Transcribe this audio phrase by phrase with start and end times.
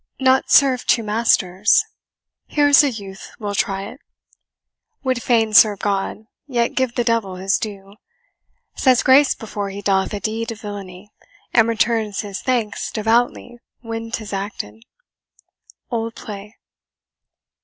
[0.19, 1.83] Not serve two masters?
[2.47, 3.99] Here's a youth will try it
[5.03, 7.97] Would fain serve God, yet give the devil his due;
[8.75, 11.11] Says grace before he doth a deed of villainy,
[11.53, 14.81] And returns his thanks devoutly when 'tis acted,
[15.91, 16.57] OLD PLAY.